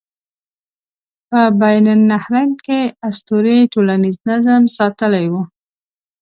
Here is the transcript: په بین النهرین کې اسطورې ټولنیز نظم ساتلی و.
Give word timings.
په 1.29 1.41
بین 1.61 1.85
النهرین 1.95 2.51
کې 2.65 2.79
اسطورې 3.07 3.57
ټولنیز 3.73 4.17
نظم 4.29 4.61
ساتلی 4.77 5.25
و. 5.31 5.33